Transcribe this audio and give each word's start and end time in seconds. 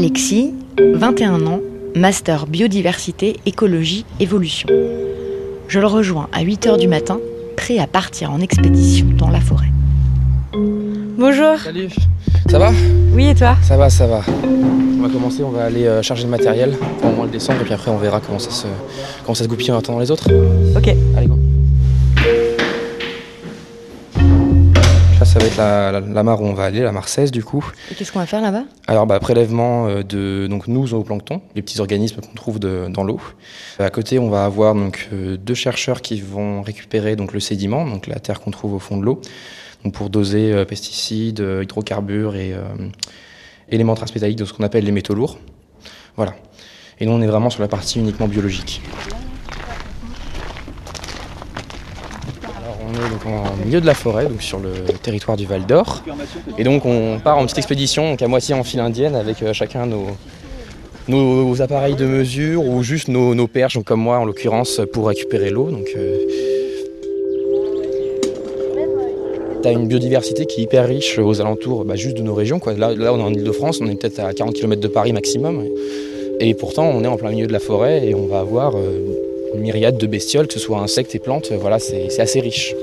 Alexis, 0.00 0.54
21 0.78 1.46
ans, 1.46 1.60
master 1.94 2.46
biodiversité, 2.46 3.36
écologie, 3.44 4.06
évolution. 4.18 4.66
Je 5.68 5.78
le 5.78 5.86
rejoins 5.86 6.26
à 6.32 6.42
8h 6.42 6.78
du 6.78 6.88
matin, 6.88 7.20
prêt 7.54 7.76
à 7.76 7.86
partir 7.86 8.32
en 8.32 8.40
expédition 8.40 9.04
dans 9.18 9.28
la 9.28 9.40
forêt. 9.40 9.70
Bonjour. 11.18 11.58
Salut. 11.62 11.90
Ça 12.48 12.58
va? 12.58 12.70
Oui, 13.12 13.28
et 13.28 13.34
toi? 13.34 13.56
Ça 13.60 13.76
va, 13.76 13.90
ça 13.90 14.06
va. 14.06 14.22
On 14.42 15.02
va 15.02 15.10
commencer, 15.10 15.42
on 15.42 15.50
va 15.50 15.64
aller 15.64 15.84
euh, 15.84 16.00
charger 16.00 16.24
le 16.24 16.30
matériel 16.30 16.78
pour 17.02 17.10
au 17.10 17.14
moins 17.14 17.26
le 17.26 17.32
descendre 17.32 17.60
et 17.60 17.64
puis 17.64 17.74
après 17.74 17.90
on 17.90 17.98
verra 17.98 18.20
comment 18.20 18.38
ça 18.38 18.50
se, 18.50 18.66
comment 19.22 19.34
ça 19.34 19.44
se 19.44 19.50
goupille 19.50 19.70
en 19.70 19.76
attendant 19.76 19.98
les 19.98 20.10
autres. 20.10 20.30
Ok. 20.78 20.94
Allez, 21.14 21.26
go. 21.26 21.36
Ça 25.32 25.38
va 25.38 25.44
être 25.46 25.56
la, 25.56 25.92
la- 25.92 26.00
la 26.00 26.22
mare 26.24 26.40
où 26.42 26.46
on 26.46 26.54
va 26.54 26.64
aller, 26.64 26.80
la 26.80 26.90
mare 26.92 27.08
16 27.08 27.30
du 27.30 27.44
coup. 27.44 27.64
Et 27.90 27.94
qu'est-ce 27.94 28.10
qu'on 28.12 28.18
va 28.18 28.26
faire 28.26 28.40
là-bas? 28.42 28.64
Alors, 28.88 29.06
bah, 29.06 29.20
prélèvement 29.20 29.86
euh, 29.86 30.02
de 30.02 30.48
donc, 30.50 30.66
nous, 30.66 30.88
zooplancton, 30.88 31.40
les 31.54 31.62
petits 31.62 31.80
organismes 31.80 32.20
qu'on 32.20 32.34
trouve 32.34 32.58
de- 32.58 32.86
dans 32.90 33.04
l'eau. 33.04 33.20
À 33.78 33.90
côté, 33.90 34.18
on 34.18 34.28
va 34.28 34.44
avoir 34.44 34.74
donc, 34.74 35.08
euh, 35.12 35.36
deux 35.36 35.54
chercheurs 35.54 36.02
qui 36.02 36.20
vont 36.20 36.62
récupérer 36.62 37.14
donc, 37.14 37.32
le 37.32 37.38
sédiment, 37.40 37.86
donc 37.86 38.08
la 38.08 38.18
terre 38.18 38.40
qu'on 38.40 38.50
trouve 38.50 38.74
au 38.74 38.78
fond 38.80 38.96
de 38.96 39.04
l'eau, 39.04 39.20
pour 39.92 40.10
doser 40.10 40.52
euh, 40.52 40.64
pesticides, 40.64 41.40
euh, 41.40 41.62
hydrocarbures 41.62 42.34
et 42.34 42.52
euh, 42.52 42.62
éléments 43.68 43.94
transmétalliques 43.94 44.38
de 44.38 44.44
ce 44.44 44.52
qu'on 44.52 44.64
appelle 44.64 44.84
les 44.84 44.92
métaux 44.92 45.14
lourds. 45.14 45.38
Voilà. 46.16 46.34
Et 46.98 47.06
nous, 47.06 47.12
on 47.12 47.22
est 47.22 47.26
vraiment 47.28 47.50
sur 47.50 47.62
la 47.62 47.68
partie 47.68 48.00
uniquement 48.00 48.26
biologique. 48.26 48.82
On 52.90 53.06
est 53.06 53.10
donc 53.10 53.26
en 53.26 53.64
milieu 53.64 53.80
de 53.80 53.86
la 53.86 53.94
forêt, 53.94 54.26
donc 54.26 54.42
sur 54.42 54.58
le 54.58 54.72
territoire 55.02 55.36
du 55.36 55.46
Val 55.46 55.66
d'Or. 55.66 56.02
Et 56.58 56.64
donc 56.64 56.84
on 56.84 57.18
part 57.22 57.38
en 57.38 57.44
petite 57.44 57.58
expédition, 57.58 58.10
donc 58.10 58.22
à 58.22 58.28
moitié 58.28 58.54
en 58.54 58.64
file 58.64 58.80
indienne, 58.80 59.14
avec 59.14 59.42
euh, 59.42 59.52
chacun 59.52 59.86
nos, 59.86 60.06
nos 61.08 61.62
appareils 61.62 61.94
de 61.94 62.06
mesure 62.06 62.64
ou 62.64 62.82
juste 62.82 63.08
nos, 63.08 63.46
perches, 63.46 63.78
comme 63.84 64.00
moi 64.00 64.18
en 64.18 64.24
l'occurrence, 64.24 64.80
pour 64.92 65.08
récupérer 65.08 65.50
l'eau. 65.50 65.70
Donc, 65.70 65.88
euh, 65.96 66.16
T'as 69.62 69.72
une 69.72 69.88
biodiversité 69.88 70.46
qui 70.46 70.60
est 70.60 70.64
hyper 70.64 70.88
riche 70.88 71.18
aux 71.18 71.38
alentours 71.42 71.84
bah, 71.84 71.94
juste 71.94 72.16
de 72.16 72.22
nos 72.22 72.32
régions. 72.32 72.58
Là, 72.78 72.94
là, 72.94 73.12
on 73.12 73.18
est 73.18 73.22
en 73.22 73.30
Ile-de-France, 73.30 73.80
on 73.82 73.88
est 73.88 73.94
peut-être 73.94 74.20
à 74.20 74.32
40 74.32 74.54
km 74.54 74.80
de 74.80 74.88
Paris 74.88 75.12
maximum. 75.12 75.66
Et 76.40 76.54
pourtant, 76.54 76.88
on 76.88 77.04
est 77.04 77.06
en 77.06 77.18
plein 77.18 77.28
milieu 77.28 77.46
de 77.46 77.52
la 77.52 77.60
forêt 77.60 78.06
et 78.06 78.14
on 78.14 78.26
va 78.26 78.40
avoir 78.40 78.74
euh, 78.74 79.00
une 79.54 79.60
myriade 79.60 79.98
de 79.98 80.06
bestioles, 80.06 80.46
que 80.46 80.54
ce 80.54 80.60
soit 80.60 80.78
insectes 80.78 81.14
et 81.14 81.18
plantes. 81.18 81.52
Voilà, 81.52 81.78
c'est 81.78 82.20
assez 82.20 82.40
riche. 82.40 82.74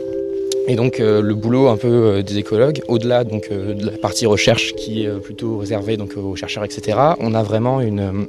Et 0.68 0.76
donc 0.76 1.00
euh, 1.00 1.22
le 1.22 1.34
boulot 1.34 1.70
un 1.70 1.78
peu 1.78 1.88
euh, 1.88 2.22
des 2.24 2.38
écologues, 2.38 2.82
au-delà 2.90 3.24
donc 3.24 3.48
euh, 3.52 3.74
de 3.74 3.86
la 3.86 3.98
partie 3.98 4.26
recherche 4.26 4.74
qui 4.74 5.06
est 5.06 5.10
plutôt 5.22 5.58
réservée 5.58 5.96
donc 5.96 6.18
aux 6.18 6.36
chercheurs, 6.36 6.66
etc. 6.66 6.98
On 7.20 7.34
a 7.34 7.42
vraiment 7.42 7.80
une, 7.80 8.28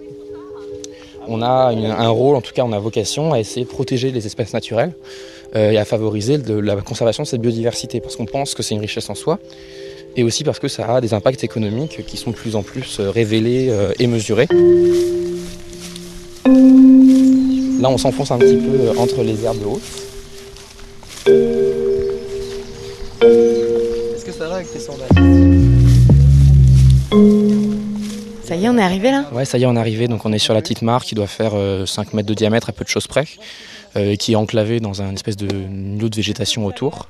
un 1.29 2.09
rôle, 2.09 2.37
en 2.37 2.41
tout 2.41 2.53
cas 2.55 2.63
on 2.63 2.73
a 2.73 2.79
vocation 2.79 3.33
à 3.33 3.41
essayer 3.41 3.67
de 3.67 3.71
protéger 3.71 4.13
les 4.13 4.25
espèces 4.25 4.55
naturelles 4.55 4.93
et 5.55 5.79
à 5.79 5.85
favoriser 5.87 6.39
la 6.47 6.77
conservation 6.77 7.23
de 7.23 7.29
cette 7.29 7.41
biodiversité 7.41 8.01
parce 8.01 8.17
qu'on 8.17 8.27
pense 8.27 8.55
que 8.55 8.63
c'est 8.63 8.75
une 8.75 8.83
richesse 8.83 9.09
en 9.09 9.15
soi 9.15 9.39
et 10.15 10.23
aussi 10.23 10.45
parce 10.45 10.59
que 10.59 10.69
ça 10.69 10.97
a 10.97 11.01
des 11.01 11.15
impacts 11.15 11.43
économiques 11.43 12.05
qui 12.07 12.19
sont 12.19 12.31
de 12.31 12.37
plus 12.37 12.55
en 12.55 12.63
plus 12.63 13.01
révélés 13.01 13.73
et 13.99 14.07
mesurés. 14.07 14.47
Là 17.79 17.89
on 17.91 17.99
s'enfonce 17.99 18.31
un 18.33 18.39
petit 18.39 18.57
peu 18.57 18.81
euh, 18.81 18.95
entre 18.99 19.23
les 19.23 19.45
herbes 19.45 19.65
hautes. 19.65 19.83
Est-ce 23.21 24.25
que 24.25 24.33
ça 24.33 24.49
va 24.49 24.57
avec 24.57 24.73
tes 24.73 24.81
sandales 24.81 25.09
Ça 28.43 28.57
y 28.57 28.65
est, 28.65 28.69
on 28.69 28.77
est 28.79 28.83
arrivé 28.83 29.11
là 29.13 29.27
Ouais, 29.33 29.45
ça 29.45 29.59
y 29.59 29.63
est, 29.63 29.67
on 29.67 29.77
est 29.77 29.79
arrivé. 29.79 30.09
Donc, 30.09 30.25
on 30.25 30.33
est 30.33 30.39
sur 30.39 30.55
la 30.55 30.63
petite 30.63 30.83
mare 30.83 31.05
qui 31.05 31.15
doit 31.15 31.27
faire 31.27 31.53
euh, 31.55 31.87
5 31.87 32.15
mètres 32.15 32.29
de 32.29 32.35
diamètre 32.35 32.71
à 32.71 32.73
peu 32.73 32.83
de 32.83 32.89
choses 32.89 33.07
près, 33.07 33.27
euh, 33.97 34.13
et 34.13 34.17
qui 34.17 34.33
est 34.33 34.37
enclavée 34.37 34.81
dans 34.81 35.03
un 35.03 35.13
espèce 35.15 35.37
de 35.37 35.49
lot 36.01 36.09
de 36.09 36.17
végétation 36.17 36.65
autour. 36.65 37.07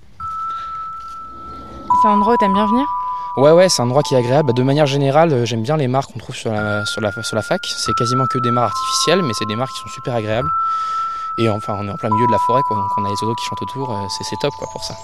C'est 2.03 2.09
un 2.09 2.13
endroit 2.13 2.35
où 2.35 2.37
t'aimes 2.39 2.55
bien 2.55 2.67
venir 2.67 2.85
Ouais, 3.37 3.53
ouais, 3.53 3.69
c'est 3.69 3.83
un 3.83 3.85
endroit 3.85 4.03
qui 4.03 4.15
est 4.15 4.19
agréable. 4.19 4.53
De 4.53 4.63
manière 4.63 4.87
générale, 4.87 5.33
euh, 5.33 5.45
j'aime 5.45 5.63
bien 5.63 5.77
les 5.77 5.87
mares 5.87 6.09
qu'on 6.09 6.19
trouve 6.19 6.35
sur 6.35 6.53
la, 6.53 6.85
sur, 6.87 7.03
fac. 7.43 7.61
C'est 7.67 7.95
quasiment 7.95 8.27
que 8.27 8.39
des 8.39 8.51
mares 8.51 8.65
artificielles, 8.65 9.23
mais 9.23 9.33
c'est 9.35 9.47
des 9.47 9.55
mares 9.55 9.69
qui 9.69 9.79
sont 9.81 9.89
super 9.95 10.15
agréables. 10.15 10.51
Et 11.39 11.49
enfin, 11.49 11.77
on 11.79 11.87
est 11.87 11.91
en 11.91 11.97
plein 11.97 12.11
milieu 12.11 12.27
de 12.27 12.33
la 12.33 12.39
forêt, 12.39 12.63
quoi. 12.63 12.77
Donc, 12.77 12.89
on 12.99 13.05
a 13.05 13.09
les 13.09 13.15
oiseaux 13.23 13.35
qui 13.35 13.45
chantent 13.45 13.63
autour. 13.63 13.93
euh, 13.93 14.07
c'est 14.09 14.37
top, 14.41 14.53
quoi, 14.59 14.69
pour 14.73 14.83
ça. 14.83 14.95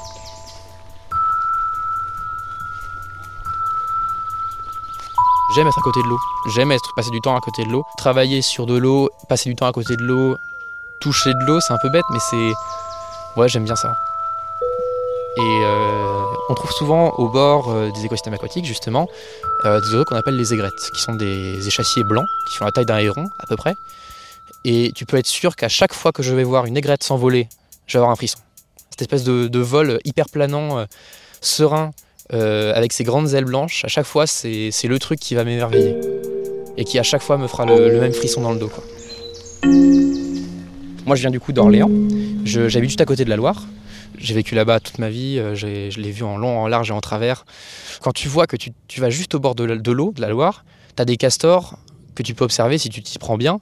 J'aime 5.55 5.69
être 5.69 5.79
à 5.79 5.83
côté 5.83 6.03
de 6.03 6.09
l'eau. 6.09 6.19
J'aime 6.47 6.73
être 6.73 6.93
passer 6.97 7.11
du 7.11 7.21
temps 7.21 7.37
à 7.37 7.41
côté 7.41 7.65
de 7.65 7.71
l'eau. 7.71 7.85
Travailler 7.97 8.43
sur 8.43 8.67
de 8.67 8.77
l'eau, 8.77 9.09
passer 9.29 9.49
du 9.49 9.55
temps 9.55 9.69
à 9.69 9.73
côté 9.73 9.95
de 9.97 10.03
l'eau, 10.03 10.37
toucher 11.01 11.33
de 11.33 11.45
l'eau, 11.45 11.61
c'est 11.61 11.73
un 11.73 11.79
peu 11.81 11.91
bête, 11.91 12.05
mais 12.11 12.19
c'est. 12.19 12.53
Ouais, 13.37 13.49
j'aime 13.49 13.65
bien 13.65 13.77
ça. 13.77 13.95
Et 15.37 15.41
euh, 15.65 16.23
on 16.49 16.55
trouve 16.55 16.71
souvent 16.71 17.11
au 17.15 17.29
bord 17.29 17.71
euh, 17.71 17.91
des 17.91 18.05
écosystèmes 18.05 18.35
aquatiques, 18.35 18.67
justement, 18.67 19.09
euh, 19.65 19.81
des 19.81 19.87
oiseaux 19.89 20.05
qu'on 20.05 20.15
appelle 20.15 20.37
les 20.37 20.55
aigrettes, 20.55 20.91
qui 20.95 21.01
sont 21.01 21.15
des 21.15 21.67
échassiers 21.67 22.05
blancs, 22.05 22.27
qui 22.49 22.59
font 22.59 22.65
la 22.65 22.71
taille 22.71 22.87
d'un 22.87 22.99
héron 22.99 23.27
à 23.41 23.47
peu 23.49 23.57
près. 23.57 23.75
Et 24.65 24.93
tu 24.95 25.07
peux 25.07 25.17
être 25.17 25.27
sûr 25.27 25.57
qu'à 25.57 25.69
chaque 25.69 25.93
fois 25.93 26.13
que 26.13 26.23
je 26.23 26.33
vais 26.35 26.45
voir 26.45 26.67
une 26.67 26.77
aigrette 26.77 27.03
s'envoler, 27.03 27.49
je 27.89 27.95
vais 27.95 27.99
avoir 27.99 28.13
un 28.13 28.17
frisson. 28.17 28.39
Cette 28.91 29.03
espèce 29.03 29.25
de, 29.25 29.59
vol 29.59 29.99
hyper 30.05 30.27
planant, 30.29 30.87
serein, 31.41 31.91
avec 32.31 32.93
ses 32.93 33.03
grandes 33.03 33.35
ailes 33.35 33.45
blanches, 33.45 33.85
à 33.85 33.89
chaque 33.89 34.07
fois, 34.07 34.27
c'est 34.29 34.85
le 34.85 34.99
truc 35.01 35.19
qui 35.19 35.35
va 35.35 35.43
m'émerveiller. 35.43 35.97
Et 36.77 36.85
qui 36.85 36.99
à 36.99 37.03
chaque 37.03 37.23
fois 37.23 37.37
me 37.39 37.49
fera 37.49 37.67
le, 37.67 38.01
même 38.01 38.13
frisson 38.13 38.41
dans 38.41 38.53
le 38.53 38.59
dos. 38.61 38.71
Moi, 41.05 41.17
je 41.17 41.21
viens 41.21 41.31
du 41.31 41.41
coup 41.41 41.53
d'Orléans. 41.53 41.91
J'habite 42.45 42.91
juste 42.91 43.01
à 43.01 43.05
côté 43.05 43.25
de 43.25 43.31
la 43.31 43.37
Loire. 43.37 43.65
J'ai 44.19 44.35
vécu 44.35 44.55
là-bas 44.55 44.81
toute 44.81 44.99
ma 44.99 45.11
vie. 45.11 45.39
euh, 45.39 45.55
Je 45.55 45.67
l'ai 45.67 46.11
vu 46.11 46.25
en 46.25 46.37
long, 46.37 46.59
en 46.59 46.67
large 46.69 46.91
et 46.91 46.95
en 46.95 47.01
travers. 47.01 47.45
Quand 48.01 48.13
tu 48.13 48.29
vois 48.29 48.47
que 48.47 48.57
tu, 48.57 48.73
vas 49.01 49.11
juste 49.11 49.35
au 49.35 49.41
bord 49.41 49.55
de 49.55 49.65
l'eau, 49.65 50.13
de 50.15 50.21
la 50.21 50.29
Loire, 50.29 50.65
tu 50.97 51.03
as 51.03 51.05
des 51.05 51.17
castors 51.17 51.79
que 52.15 52.23
tu 52.23 52.35
peux 52.35 52.45
observer 52.45 52.79
si 52.79 52.89
tu 52.89 53.03
t'y 53.03 53.19
prends 53.19 53.37
bien, 53.37 53.61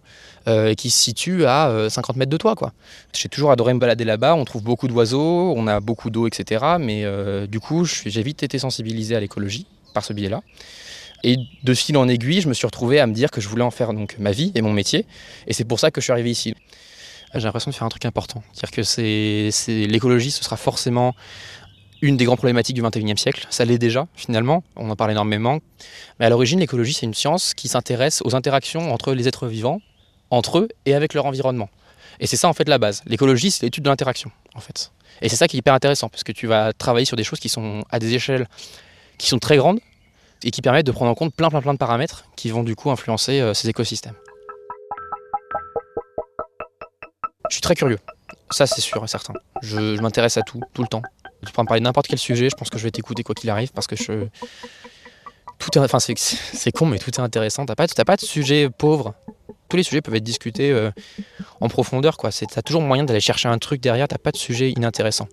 euh, 0.49 0.71
et 0.71 0.75
qui 0.75 0.91
se 0.91 1.01
situent 1.01 1.45
à 1.45 1.69
euh, 1.69 1.89
50 1.89 2.17
mètres 2.17 2.31
de 2.31 2.37
toi. 2.37 2.55
quoi. 2.55 2.73
J'ai 3.15 3.29
toujours 3.29 3.51
adoré 3.51 3.75
me 3.75 3.79
balader 3.79 4.05
là-bas. 4.05 4.35
On 4.35 4.45
trouve 4.45 4.63
beaucoup 4.63 4.89
d'oiseaux, 4.89 5.55
on 5.57 5.67
a 5.67 5.81
beaucoup 5.81 6.11
d'eau, 6.11 6.27
etc. 6.27 6.65
Mais 6.79 7.05
euh, 7.05 7.47
du 7.47 7.61
coup, 7.61 7.85
j'ai 7.85 8.23
vite 8.23 8.43
été 8.43 8.59
sensibilisé 8.59 9.17
à 9.17 9.21
l'écologie 9.21 9.67
par 9.95 10.05
ce 10.05 10.13
biais-là. 10.13 10.43
Et 11.25 11.37
de 11.63 11.75
fil 11.75 11.97
en 11.97 12.09
aiguille, 12.09 12.41
je 12.41 12.49
me 12.49 12.55
suis 12.55 12.67
retrouvé 12.67 12.99
à 12.99 13.07
me 13.07 13.13
dire 13.13 13.31
que 13.31 13.41
je 13.41 13.49
voulais 13.49 13.63
en 13.63 13.71
faire 13.71 13.93
donc 13.93 14.17
ma 14.19 14.33
vie 14.33 14.51
et 14.55 14.63
mon 14.63 14.73
métier. 14.73 15.07
Et 15.47 15.53
c'est 15.53 15.65
pour 15.65 15.79
ça 15.79 15.91
que 15.91 16.01
je 16.01 16.05
suis 16.05 16.13
arrivé 16.13 16.31
ici. 16.31 16.55
J'ai 17.35 17.41
l'impression 17.41 17.71
de 17.71 17.75
faire 17.75 17.87
un 17.87 17.91
truc 17.91 18.05
important. 18.05 18.43
C'est-à-dire 18.53 18.71
que 18.71 18.83
c'est, 18.83 19.87
l'écologie, 19.87 20.31
ce 20.31 20.45
sera 20.45 20.57
forcément 20.57 21.15
une 22.03 22.17
des 22.17 22.25
grandes 22.25 22.39
problématiques 22.39 22.75
du 22.75 22.83
21e 22.83 23.17
siècle. 23.17 23.47
Ça 23.49 23.65
l'est 23.65 23.79
déjà, 23.79 24.07
finalement. 24.15 24.65
On 24.77 24.91
en 24.91 24.97
parle 24.97 25.13
énormément. 25.13 25.61
Mais 26.19 26.27
à 26.27 26.31
l'origine, 26.31 26.61
l'écologie, 26.61 26.93
c'est 26.93 27.07
une 27.07 27.15
science 27.15 27.55
qui 27.55 27.69
s'intéresse 27.69 28.23
aux 28.25 28.35
interactions 28.35 28.93
entre 28.93 29.15
les 29.15 29.29
êtres 29.29 29.47
vivants, 29.47 29.81
entre 30.31 30.59
eux 30.59 30.69
et 30.85 30.95
avec 30.95 31.15
leur 31.15 31.27
environnement. 31.27 31.71
Et 32.21 32.27
c'est 32.27 32.37
ça, 32.37 32.49
en 32.49 32.53
fait, 32.53 32.69
la 32.69 32.79
base. 32.79 33.03
L'écologie, 33.07 33.51
c'est 33.51 33.65
l'étude 33.65 33.85
de 33.85 33.89
l'interaction, 33.89 34.31
en 34.55 34.61
fait. 34.61 34.93
Et 35.23 35.29
c'est 35.29 35.37
ça 35.37 35.49
qui 35.49 35.57
est 35.57 35.61
hyper 35.61 35.75
intéressant, 35.75 36.09
parce 36.09 36.25
que 36.25 36.33
tu 36.33 36.47
vas 36.47 36.73
travailler 36.73 37.07
sur 37.07 37.17
des 37.17 37.25
choses 37.25 37.41
qui 37.41 37.49
sont 37.49 37.85
à 37.91 37.99
des 37.99 38.15
échelles 38.15 38.47
qui 39.19 39.29
sont 39.29 39.39
très 39.39 39.57
grandes 39.57 39.81
et 40.43 40.51
qui 40.51 40.61
permettent 40.61 40.87
de 40.87 40.93
prendre 40.93 41.11
en 41.11 41.15
compte 41.15 41.35
plein, 41.35 41.49
plein, 41.49 41.63
plein 41.63 41.73
de 41.73 41.79
paramètres 41.79 42.25
qui 42.37 42.51
vont 42.51 42.65
du 42.65 42.75
coup 42.75 42.91
influencer 42.91 43.41
euh, 43.41 43.55
ces 43.55 43.69
écosystèmes. 43.69 44.15
Je 47.53 47.57
suis 47.57 47.61
très 47.61 47.75
curieux. 47.75 47.99
Ça, 48.51 48.67
c'est 48.67 48.81
sûr 48.81 49.05
et 49.05 49.07
certain. 49.07 49.35
Je, 49.61 50.01
m'intéresse 50.01 50.39
à 50.39 50.41
tout, 50.41 50.63
tout 50.73 50.81
le 50.81 50.89
temps. 50.89 51.03
Tu 51.45 51.53
peux 51.53 51.61
me 51.61 51.67
parler 51.67 51.83
n'importe 51.83 52.07
quel 52.07 52.19
sujet, 52.19 52.49
je 52.49 52.57
pense 52.57 52.71
que 52.71 52.79
je 52.79 52.85
vais 52.85 52.91
t'écouter 52.91 53.23
quoi 53.25 53.35
qu'il 53.35 53.51
arrive 53.51 53.73
parce 53.73 53.87
que 53.87 53.95
je. 53.95 54.27
Tout 55.59 55.69
est. 55.77 55.79
Enfin, 55.79 55.99
c'est, 56.01 56.73
con, 56.73 56.87
mais 56.87 56.99
tout 56.99 57.11
est 57.11 57.21
intéressant. 57.21 57.67
T'as 57.67 57.75
pas, 57.75 57.87
pas 58.07 58.17
de 58.17 58.23
sujet 58.23 58.71
pauvre. 58.71 59.13
Tous 59.69 59.77
les 59.77 59.83
sujets 59.83 60.01
peuvent 60.01 60.15
être 60.15 60.25
discutés 60.25 60.71
euh, 60.71 60.91
en 61.61 61.69
profondeur, 61.69 62.17
quoi. 62.17 62.31
T'as 62.31 62.63
toujours 62.63 62.81
moyen 62.81 63.05
d'aller 63.05 63.21
chercher 63.21 63.51
un 63.51 63.59
truc 63.59 63.83
derrière, 63.83 64.09
t'as 64.09 64.17
pas 64.17 64.33
de 64.33 64.39
sujet 64.39 64.71
inintéressant. 64.71 65.29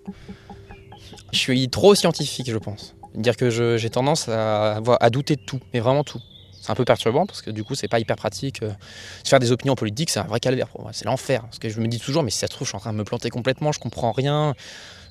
Je 1.32 1.38
suis 1.38 1.70
trop 1.70 1.94
scientifique, 1.94 2.50
je 2.50 2.58
pense. 2.58 2.96
Dire 3.14 3.34
que 3.34 3.48
j'ai 3.78 3.88
tendance 3.88 4.28
à, 4.28 4.76
à 4.76 5.08
douter 5.08 5.36
de 5.36 5.42
tout, 5.42 5.60
mais 5.72 5.80
vraiment 5.80 6.04
tout. 6.04 6.20
C'est 6.60 6.70
un 6.70 6.74
peu 6.74 6.84
perturbant 6.84 7.24
parce 7.26 7.40
que 7.42 7.50
du 7.50 7.64
coup, 7.64 7.74
c'est 7.74 7.88
pas 7.88 7.98
hyper 7.98 8.16
pratique. 8.16 8.62
euh, 8.62 8.70
se 9.24 9.28
faire 9.30 9.40
des 9.40 9.50
opinions 9.50 9.74
politiques, 9.74 10.10
c'est 10.10 10.20
un 10.20 10.24
vrai 10.24 10.40
calvaire 10.40 10.68
pour 10.68 10.82
moi. 10.82 10.90
C'est 10.92 11.06
l'enfer. 11.06 11.42
Parce 11.42 11.58
que 11.58 11.68
je 11.68 11.80
me 11.80 11.88
dis 11.88 11.98
toujours, 11.98 12.22
mais 12.22 12.30
si 12.30 12.38
ça 12.38 12.46
se 12.46 12.50
trouve, 12.52 12.66
je 12.66 12.70
suis 12.70 12.76
en 12.76 12.80
train 12.80 12.92
de 12.92 12.98
me 12.98 13.04
planter 13.04 13.30
complètement, 13.30 13.72
je 13.72 13.78
comprends 13.80 14.12
rien. 14.12 14.54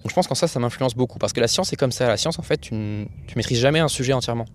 Donc 0.04 0.10
je 0.10 0.14
pense 0.14 0.28
qu'en 0.28 0.36
ça, 0.36 0.48
ça 0.48 0.60
m'influence 0.60 0.96
beaucoup. 0.96 1.18
Parce 1.18 1.34
que 1.34 1.42
la 1.42 1.48
science, 1.48 1.70
c'est 1.70 1.76
comme 1.76 1.92
ça. 1.92 2.08
La 2.08 2.18
science, 2.18 2.38
en 2.40 2.44
fait, 2.44 2.58
tu, 2.60 2.74
ne- 2.76 3.06
maîtrises 3.36 3.60
jamais 3.60 3.80
un 3.80 3.88
sujet 3.88 4.14
entièrement. 4.14 4.46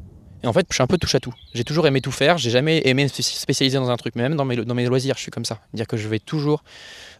Et 0.42 0.46
en 0.46 0.52
fait, 0.52 0.66
je 0.70 0.74
suis 0.74 0.82
un 0.82 0.86
peu 0.86 0.98
touche 0.98 1.14
à 1.14 1.20
tout. 1.20 1.34
J'ai 1.54 1.64
toujours 1.64 1.86
aimé 1.86 2.00
tout 2.00 2.12
faire. 2.12 2.38
J'ai 2.38 2.50
jamais 2.50 2.82
aimé 2.86 3.04
me 3.04 3.08
spé- 3.08 3.22
spécialiser 3.22 3.78
dans 3.78 3.90
un 3.90 3.96
truc. 3.96 4.14
Mais 4.14 4.22
même 4.22 4.36
dans 4.36 4.44
mes, 4.44 4.86
loisirs, 4.86 5.16
je 5.16 5.22
suis 5.22 5.30
comme 5.30 5.44
ça. 5.44 5.58
Dire 5.72 5.86
que 5.86 5.96
je 5.96 6.06
vais 6.06 6.18
toujours 6.20 6.62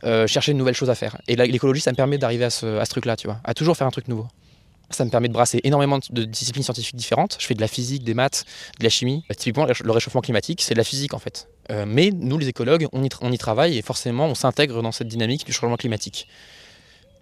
euh, 0.05 0.27
chercher 0.27 0.53
de 0.53 0.59
nouvelles 0.59 0.75
choses 0.75 0.91
à 0.91 0.95
faire. 0.95 1.17
Et 1.27 1.35
l'écologie, 1.35 1.81
ça 1.81 1.91
me 1.91 1.97
permet 1.97 2.19
d'arriver 2.19 2.45
à 2.45 2.51
ce, 2.51 2.79
à 2.79 2.85
ce 2.85 2.91
truc-là, 2.91 3.17
tu 3.17 3.27
vois. 3.27 3.41
À 3.45 3.55
toujours 3.55 3.77
faire 3.77 3.87
un 3.87 3.91
truc 3.91 4.09
nouveau. 4.09 4.29
Ça 4.91 5.05
me 5.05 5.11
permet 5.11 5.29
de 5.29 5.33
brasser 5.33 5.61
énormément 5.65 5.99
de 6.11 6.25
disciplines 6.25 6.63
scientifiques 6.63 6.97
différentes. 6.97 7.37
Je 7.41 7.47
fais 7.47 7.55
de 7.55 7.61
la 7.61 7.69
physique, 7.69 8.05
des 8.05 8.15
maths, 8.15 8.45
de 8.79 8.85
la 8.85 8.91
chimie. 8.91 9.25
Bah, 9.29 9.35
typiquement, 9.35 9.67
le 9.67 9.91
réchauffement 9.91 10.21
climatique, 10.21 10.63
c'est 10.63 10.75
de 10.75 10.79
la 10.79 10.85
physique 10.85 11.15
en 11.15 11.19
fait. 11.19 11.49
Euh, 11.71 11.85
mais 11.87 12.11
nous, 12.11 12.39
les 12.39 12.49
écologues, 12.49 12.87
on 12.93 13.03
y, 13.03 13.39
travaille 13.39 13.79
et 13.79 13.83
forcément, 13.83 14.27
on 14.27 14.35
s'intègre 14.35 14.83
dans 14.83 14.93
cette 14.93 15.09
dynamique 15.09 15.47
du 15.47 15.53
changement 15.53 15.77
climatique. 15.77 16.29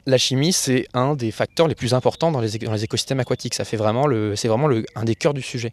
La 0.06 0.19
chimie, 0.19 0.53
c'est 0.53 0.87
un 0.94 1.14
des 1.14 1.31
facteurs 1.31 1.69
les 1.69 1.76
plus 1.76 1.94
importants 1.94 2.32
dans 2.32 2.41
les, 2.41 2.56
écosystèmes 2.56 3.20
aquatiques. 3.20 3.55
Ça 3.55 3.65
vraiment 3.76 4.06
le, 4.06 4.35
c'est 4.35 4.49
vraiment 4.49 4.67
le, 4.67 4.85
un 4.97 5.05
des 5.05 5.15
cœurs 5.15 5.35
du 5.35 5.43
sujet. 5.43 5.73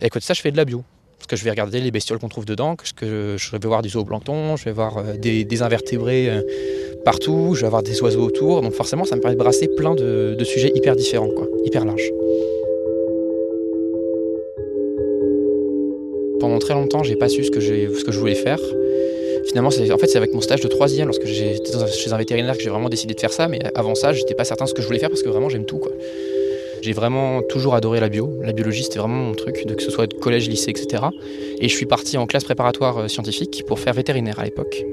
Et 0.00 0.06
à 0.06 0.08
côté 0.08 0.20
de 0.20 0.26
ça, 0.26 0.34
je 0.34 0.40
fais 0.40 0.52
de 0.52 0.56
la 0.56 0.64
bio. 0.64 0.84
Parce 1.18 1.26
que 1.26 1.36
je 1.36 1.44
vais 1.44 1.50
regarder 1.50 1.80
les 1.80 1.90
bestioles 1.90 2.18
qu'on 2.18 2.28
trouve 2.28 2.44
dedans, 2.44 2.76
que 2.76 3.36
je, 3.38 3.50
vais 3.56 3.66
voir 3.66 3.82
du 3.82 3.88
zooplancton, 3.88 4.56
je 4.56 4.64
vais 4.64 4.72
voir 4.72 4.98
euh, 4.98 5.16
des, 5.16 5.44
des, 5.44 5.62
invertébrés 5.62 6.28
euh, 6.28 6.42
partout, 7.04 7.54
je 7.54 7.60
vais 7.60 7.66
avoir 7.66 7.82
des 7.82 8.02
oiseaux 8.02 8.22
autour. 8.22 8.62
Donc 8.62 8.72
forcément, 8.72 9.04
ça 9.04 9.16
me 9.16 9.20
permet 9.20 9.36
de 9.36 9.40
brasser 9.40 9.68
plein 9.68 9.94
de, 9.94 10.36
sujets 10.44 10.72
hyper 10.74 10.96
différents, 10.96 11.28
quoi, 11.28 11.48
hyper 11.64 11.84
larges. 11.84 12.12
Pendant 16.40 16.58
très 16.58 16.74
longtemps, 16.74 17.02
j'ai 17.02 17.16
pas 17.16 17.28
su 17.28 17.44
ce 17.44 17.50
que, 17.50 17.60
ce 17.60 18.04
que 18.04 18.12
je 18.12 18.18
voulais 18.18 18.34
faire. 18.34 18.60
Finalement, 19.46 19.70
c'est, 19.70 19.90
en 19.92 19.98
fait, 19.98 20.06
c'est 20.06 20.18
avec 20.18 20.32
mon 20.32 20.40
stage 20.40 20.60
de 20.60 20.68
troisième, 20.68 21.06
lorsque 21.06 21.26
j'étais 21.26 21.72
chez 21.92 22.12
un 22.12 22.16
vétérinaire, 22.16 22.56
que 22.56 22.62
j'ai 22.62 22.70
vraiment 22.70 22.88
décidé 22.88 23.14
de 23.14 23.20
faire 23.20 23.32
ça. 23.32 23.46
Mais 23.48 23.60
avant 23.74 23.94
ça, 23.94 24.12
j'étais 24.12 24.34
pas 24.34 24.44
certain 24.44 24.64
de 24.64 24.70
ce 24.70 24.74
que 24.74 24.82
je 24.82 24.86
voulais 24.86 24.98
faire 24.98 25.10
parce 25.10 25.22
que 25.22 25.28
vraiment, 25.28 25.48
j'aime 25.48 25.66
tout. 25.66 25.78
Quoi. 25.78 25.92
J'ai 26.84 26.92
vraiment 26.92 27.40
toujours 27.40 27.74
adoré 27.74 27.98
la 27.98 28.10
bio. 28.10 28.30
La 28.42 28.52
biologie, 28.52 28.82
c'était 28.82 28.98
vraiment 28.98 29.14
mon 29.14 29.32
truc, 29.32 29.64
que 29.66 29.82
ce 29.82 29.90
soit 29.90 30.06
de 30.06 30.12
collège, 30.12 30.50
lycée, 30.50 30.68
etc. 30.68 31.04
Et 31.58 31.66
je 31.70 31.74
suis 31.74 31.86
parti 31.86 32.18
en 32.18 32.26
classe 32.26 32.44
préparatoire 32.44 32.98
euh, 32.98 33.08
scientifique 33.08 33.64
pour 33.66 33.80
faire 33.80 33.94
vétérinaire 33.94 34.38
à 34.38 34.44
l'époque. 34.44 34.84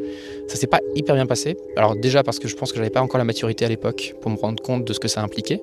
Ça 0.48 0.56
s'est 0.56 0.68
pas 0.68 0.80
hyper 0.96 1.16
bien 1.16 1.26
passé. 1.26 1.58
Alors 1.76 1.98
déjà 1.98 2.24
parce 2.24 2.40
que 2.40 2.48
je 2.48 2.56
pense 2.56 2.72
que 2.72 2.78
j'avais 2.78 2.92
pas 2.92 3.02
encore 3.02 3.18
la 3.18 3.26
maturité 3.26 3.66
à 3.66 3.68
l'époque 3.68 4.16
pour 4.22 4.32
me 4.32 4.38
rendre 4.38 4.64
compte 4.64 4.86
de 4.86 4.94
ce 4.94 5.02
que 5.02 5.10
ça 5.10 5.22
impliquait. 5.22 5.62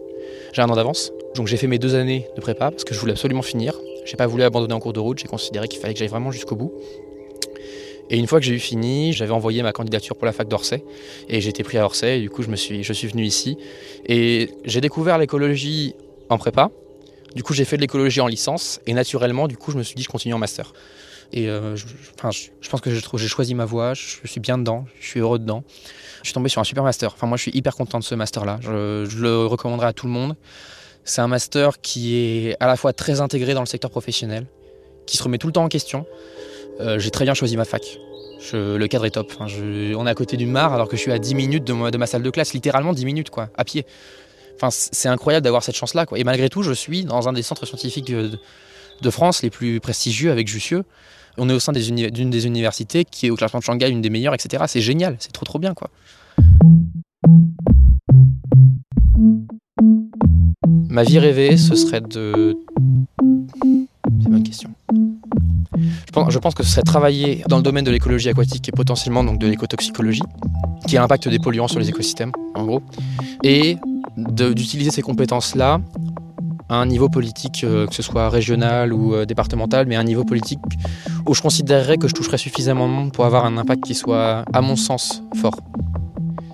J'ai 0.52 0.60
un 0.60 0.68
an 0.68 0.76
d'avance. 0.76 1.14
Donc 1.34 1.46
j'ai 1.46 1.56
fait 1.56 1.66
mes 1.66 1.78
deux 1.78 1.94
années 1.94 2.26
de 2.36 2.42
prépa 2.42 2.72
parce 2.72 2.84
que 2.84 2.92
je 2.92 3.00
voulais 3.00 3.12
absolument 3.12 3.40
finir. 3.40 3.80
J'ai 4.04 4.18
pas 4.18 4.26
voulu 4.26 4.42
abandonner 4.42 4.74
en 4.74 4.80
cours 4.80 4.92
de 4.92 5.00
route. 5.00 5.18
J'ai 5.18 5.28
considéré 5.28 5.66
qu'il 5.66 5.80
fallait 5.80 5.94
que 5.94 5.98
j'aille 5.98 6.08
vraiment 6.08 6.30
jusqu'au 6.30 6.56
bout. 6.56 6.74
Et 8.10 8.18
une 8.18 8.26
fois 8.26 8.38
que 8.38 8.44
j'ai 8.44 8.54
eu 8.54 8.58
fini, 8.58 9.14
j'avais 9.14 9.32
envoyé 9.32 9.62
ma 9.62 9.72
candidature 9.72 10.14
pour 10.14 10.26
la 10.26 10.32
fac 10.32 10.46
d'Orsay 10.46 10.84
et 11.30 11.40
j'ai 11.40 11.48
été 11.48 11.62
pris 11.62 11.78
à 11.78 11.86
Orsay. 11.86 12.18
Et 12.18 12.20
du 12.20 12.28
coup, 12.28 12.42
je 12.42 12.50
me 12.50 12.56
suis, 12.56 12.84
je 12.84 12.92
suis 12.92 13.08
venu 13.08 13.24
ici 13.24 13.56
et 14.06 14.50
j'ai 14.66 14.82
découvert 14.82 15.16
l'écologie 15.16 15.94
en 16.28 16.38
prépa. 16.38 16.70
Du 17.34 17.42
coup, 17.42 17.52
j'ai 17.52 17.64
fait 17.64 17.76
de 17.76 17.82
l'écologie 17.82 18.20
en 18.20 18.26
licence 18.26 18.80
et 18.86 18.94
naturellement, 18.94 19.48
du 19.48 19.56
coup, 19.56 19.70
je 19.70 19.78
me 19.78 19.82
suis 19.82 19.94
dit 19.94 20.02
je 20.02 20.08
continue 20.08 20.34
en 20.34 20.38
master. 20.38 20.72
Et 21.32 21.48
euh, 21.48 21.76
je, 21.76 21.86
je, 21.86 22.68
pense 22.70 22.80
que 22.80 22.90
j'ai 22.90 23.28
choisi 23.28 23.54
ma 23.54 23.66
voie, 23.66 23.92
je 23.94 24.16
suis 24.24 24.40
bien 24.40 24.56
dedans, 24.56 24.86
je 24.98 25.08
suis 25.08 25.20
heureux 25.20 25.38
dedans. 25.38 25.62
Je 26.22 26.28
suis 26.28 26.34
tombé 26.34 26.48
sur 26.48 26.60
un 26.60 26.64
super 26.64 26.82
master. 26.82 27.12
Enfin, 27.14 27.26
moi, 27.26 27.36
je 27.36 27.42
suis 27.42 27.50
hyper 27.54 27.76
content 27.76 27.98
de 27.98 28.04
ce 28.04 28.14
master-là. 28.14 28.58
Je, 28.62 29.18
le 29.18 29.46
recommanderais 29.46 29.88
à 29.88 29.92
tout 29.92 30.06
le 30.06 30.12
monde. 30.12 30.36
C'est 31.04 31.20
un 31.20 31.28
master 31.28 31.80
qui 31.80 32.16
est 32.16 32.56
à 32.60 32.66
la 32.66 32.76
fois 32.76 32.92
très 32.92 33.20
intégré 33.20 33.54
dans 33.54 33.60
le 33.60 33.66
secteur 33.66 33.90
professionnel, 33.90 34.46
qui 35.06 35.16
se 35.16 35.22
remet 35.22 35.38
tout 35.38 35.46
le 35.46 35.52
temps 35.52 35.64
en 35.64 35.68
question. 35.68 36.06
Euh, 36.80 36.98
j'ai 36.98 37.10
très 37.10 37.24
bien 37.24 37.34
choisi 37.34 37.56
ma 37.56 37.64
fac. 37.64 37.98
Je, 38.40 38.76
le 38.76 38.88
cadre 38.88 39.04
est 39.06 39.10
top. 39.10 39.32
Enfin, 39.34 39.52
on 39.96 40.06
est 40.06 40.10
à 40.10 40.14
côté 40.14 40.36
du 40.36 40.46
Mar 40.46 40.72
alors 40.72 40.88
que 40.88 40.96
je 40.96 41.02
suis 41.02 41.12
à 41.12 41.18
10 41.18 41.34
minutes 41.34 41.64
de 41.64 41.90
de 41.90 41.98
ma, 41.98 42.06
salle 42.06 42.22
de 42.22 42.30
classe, 42.30 42.52
littéralement 42.52 42.92
10 42.92 43.04
minutes, 43.04 43.30
quoi, 43.30 43.50
à 43.56 43.64
pied. 43.64 43.84
C'est 44.70 45.08
incroyable 45.08 45.44
d'avoir 45.44 45.62
cette 45.62 45.76
chance-là. 45.76 46.06
Et 46.16 46.24
malgré 46.24 46.48
tout, 46.48 46.62
je 46.62 46.72
suis 46.72 47.04
dans 47.04 47.28
un 47.28 47.32
des 47.32 47.42
centres 47.42 47.66
scientifiques 47.66 48.06
de, 48.06 49.10
France 49.10 49.42
les 49.42 49.50
plus 49.50 49.80
prestigieux 49.80 50.30
avec 50.30 50.48
Jussieu. 50.48 50.84
On 51.36 51.48
est 51.48 51.52
au 51.52 51.60
sein 51.60 51.72
d'une 51.72 52.30
des 52.30 52.46
universités 52.46 53.04
qui 53.04 53.26
est 53.26 53.30
au 53.30 53.36
classement 53.36 53.60
de 53.60 53.64
Shanghai 53.64 53.88
une 53.88 54.02
des 54.02 54.10
meilleures, 54.10 54.34
etc. 54.34 54.64
C'est 54.66 54.80
génial, 54.80 55.16
c'est 55.20 55.32
trop 55.32 55.44
trop 55.44 55.58
bien, 55.58 55.72
quoi. 55.74 55.88
Ma 60.88 61.04
vie 61.04 61.18
rêvée, 61.18 61.56
ce 61.56 61.76
serait 61.76 62.00
de. 62.00 62.56
C'est 63.22 64.26
une 64.26 64.30
bonne 64.30 64.42
question. 64.42 64.70
Je 66.28 66.38
pense, 66.38 66.54
que 66.54 66.62
ce 66.62 66.70
serait 66.70 66.82
travailler 66.82 67.44
dans 67.48 67.56
le 67.56 67.62
domaine 67.62 67.84
de 67.84 67.90
l'écologie 67.90 68.28
aquatique 68.28 68.68
et 68.68 68.72
potentiellement 68.72 69.22
donc 69.22 69.38
de 69.38 69.46
l'écotoxicologie, 69.46 70.22
qui 70.86 70.96
est 70.96 70.98
l'impact 70.98 71.28
des 71.28 71.38
polluants 71.38 71.68
sur 71.68 71.78
les 71.78 71.88
écosystèmes, 71.88 72.32
en 72.54 72.64
gros, 72.64 72.82
et 73.44 73.76
d'utiliser 74.18 74.90
ces 74.90 75.02
compétences-là 75.02 75.80
à 76.68 76.76
un 76.76 76.86
niveau 76.86 77.08
politique, 77.08 77.64
euh, 77.64 77.86
que 77.86 77.94
ce 77.94 78.02
soit 78.02 78.28
régional 78.28 78.92
ou 78.92 79.14
euh, 79.14 79.24
départemental, 79.24 79.86
mais 79.86 79.96
à 79.96 80.00
un 80.00 80.04
niveau 80.04 80.24
politique 80.24 80.60
où 81.26 81.34
je 81.34 81.40
considérerais 81.40 81.96
que 81.96 82.08
je 82.08 82.14
toucherais 82.14 82.38
suffisamment 82.38 82.88
de 82.88 82.92
monde 82.92 83.12
pour 83.12 83.24
avoir 83.24 83.46
un 83.46 83.56
impact 83.56 83.84
qui 83.84 83.94
soit, 83.94 84.44
à 84.52 84.60
mon 84.60 84.76
sens, 84.76 85.22
fort. 85.36 85.56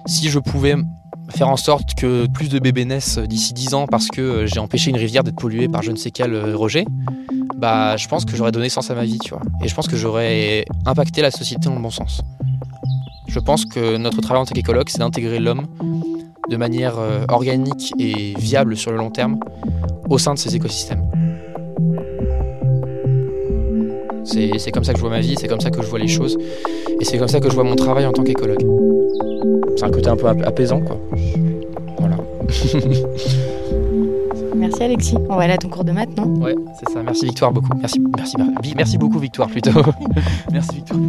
Si 0.06 0.28
je 0.28 0.38
pouvais 0.38 0.76
faire 1.30 1.48
en 1.48 1.56
sorte 1.56 1.94
que 1.94 2.26
plus 2.26 2.48
de 2.48 2.58
bébés 2.58 2.84
naissent 2.84 3.18
d'ici 3.18 3.54
10 3.54 3.74
ans 3.74 3.86
parce 3.86 4.08
que 4.08 4.20
euh, 4.20 4.46
j'ai 4.46 4.60
empêché 4.60 4.90
une 4.90 4.96
rivière 4.96 5.24
d'être 5.24 5.36
polluée 5.36 5.68
par 5.68 5.82
je 5.82 5.90
ne 5.90 5.96
sais 5.96 6.10
quel 6.10 6.54
rejet, 6.54 6.84
bah 7.56 7.96
je 7.96 8.06
pense 8.06 8.24
que 8.24 8.36
j'aurais 8.36 8.52
donné 8.52 8.68
sens 8.68 8.90
à 8.90 8.94
ma 8.94 9.04
vie, 9.04 9.18
tu 9.18 9.30
vois. 9.30 9.42
Et 9.64 9.68
je 9.68 9.74
pense 9.74 9.88
que 9.88 9.96
j'aurais 9.96 10.64
impacté 10.86 11.22
la 11.22 11.30
société 11.30 11.68
dans 11.68 11.74
le 11.74 11.80
bon 11.80 11.90
sens. 11.90 12.20
Je 13.26 13.40
pense 13.40 13.64
que 13.64 13.96
notre 13.96 14.20
travail 14.20 14.42
en 14.42 14.44
tant 14.44 14.54
qu'écologue, 14.54 14.88
c'est 14.88 14.98
d'intégrer 14.98 15.40
l'homme 15.40 15.66
de 16.48 16.56
manière 16.56 16.98
euh, 16.98 17.24
organique 17.28 17.92
et 17.98 18.34
viable 18.38 18.76
sur 18.76 18.90
le 18.90 18.98
long 18.98 19.10
terme 19.10 19.38
au 20.10 20.18
sein 20.18 20.34
de 20.34 20.38
ces 20.38 20.54
écosystèmes. 20.54 21.02
C'est 24.24 24.70
comme 24.72 24.84
ça 24.84 24.92
que 24.92 24.98
je 24.98 25.02
vois 25.02 25.10
ma 25.10 25.20
vie, 25.20 25.36
c'est 25.38 25.48
comme 25.48 25.60
ça 25.60 25.70
que 25.70 25.80
je 25.80 25.86
vois 25.86 25.98
les 25.98 26.08
choses, 26.08 26.36
et 27.00 27.04
c'est 27.04 27.18
comme 27.18 27.28
ça 27.28 27.40
que 27.40 27.48
je 27.48 27.54
vois 27.54 27.62
mon 27.62 27.76
travail 27.76 28.06
en 28.06 28.12
tant 28.12 28.24
qu'écologue. 28.24 28.64
C'est 29.76 29.84
un 29.84 29.90
côté 29.90 30.08
un 30.08 30.16
peu 30.16 30.26
apaisant, 30.28 30.80
quoi. 30.80 30.98
Voilà. 31.98 32.16
Merci 34.56 34.82
Alexis. 34.82 35.16
On 35.28 35.36
va 35.36 35.42
aller 35.42 35.52
à 35.52 35.58
ton 35.58 35.68
cours 35.68 35.84
de 35.84 35.92
maths, 35.92 36.16
non? 36.16 36.24
Ouais, 36.42 36.54
c'est 36.80 36.92
ça. 36.92 37.02
Merci 37.02 37.26
Victoire 37.26 37.52
beaucoup. 37.52 37.76
Merci, 37.78 38.00
merci, 38.16 38.36
merci 38.76 38.98
beaucoup 38.98 39.18
Victoire 39.18 39.48
plutôt. 39.48 39.70
merci 40.52 40.76
Victoire. 40.76 41.00